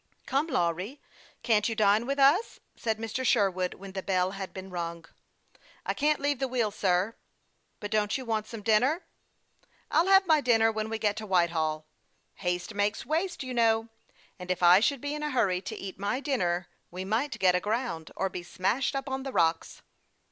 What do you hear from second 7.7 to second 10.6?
But don't you want some dinner?"" I'll have my